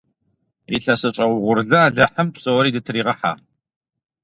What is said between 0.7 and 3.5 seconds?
Илъэсыщӏэ угъурлы алыхьым псори дытыригъыхьэ!